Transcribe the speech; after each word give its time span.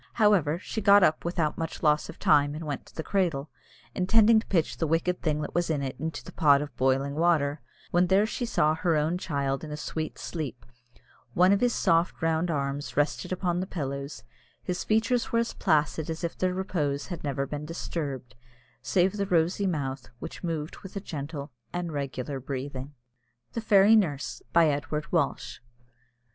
However, 0.13 0.57
she 0.57 0.81
got 0.81 1.03
up 1.03 1.23
without 1.23 1.59
much 1.59 1.83
loss 1.83 2.09
of 2.09 2.17
time 2.17 2.55
and 2.55 2.65
went 2.65 2.87
to 2.87 2.95
the 2.95 3.03
cradle, 3.03 3.51
intending 3.93 4.39
to 4.39 4.47
pitch 4.47 4.77
the 4.77 4.87
wicked 4.87 5.21
thing 5.21 5.41
that 5.41 5.53
was 5.53 5.69
in 5.69 5.83
it 5.83 5.95
into 5.99 6.23
the 6.23 6.31
pot 6.31 6.59
of 6.59 6.75
boiling 6.75 7.13
water, 7.13 7.61
when 7.91 8.07
there 8.07 8.25
she 8.25 8.43
saw 8.47 8.73
her 8.73 8.95
own 8.95 9.19
child 9.19 9.63
in 9.63 9.69
a 9.71 9.77
sweet 9.77 10.17
sleep, 10.17 10.65
one 11.35 11.51
of 11.53 11.61
his 11.61 11.75
soft 11.75 12.19
round 12.19 12.49
arms 12.49 12.97
rested 12.97 13.31
upon 13.31 13.59
the 13.59 13.67
pillow 13.67 14.07
his 14.63 14.83
features 14.83 15.31
were 15.31 15.37
as 15.37 15.53
placid 15.53 16.09
as 16.09 16.23
if 16.23 16.35
their 16.35 16.51
repose 16.55 17.05
had 17.09 17.23
never 17.23 17.45
been 17.45 17.63
disturbed, 17.67 18.33
save 18.81 19.13
the 19.17 19.27
rosy 19.27 19.67
mouth, 19.67 20.09
which 20.17 20.43
moved 20.43 20.77
with 20.77 20.95
a 20.95 20.99
gentle 20.99 21.51
and 21.71 21.91
regular 21.91 22.39
breathing. 22.39 22.95
THE 23.53 23.61
FAIRY 23.61 23.95
NURSE. 23.97 24.41
BY 24.51 24.67
EDWARD 24.67 25.11
WALSH. 25.11 25.61